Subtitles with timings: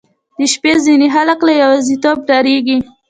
[0.37, 2.77] •د شپې ځینې خلک له یوازیتوبه ډاریږي.